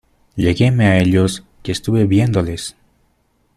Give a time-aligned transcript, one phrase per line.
[0.35, 2.75] lleguéme a ellos y estuve viéndoles.